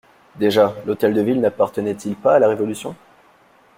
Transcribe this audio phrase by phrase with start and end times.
[0.35, 2.95] Déjà l'Hôtel de Ville n'appartenait-il pas à la Révolution?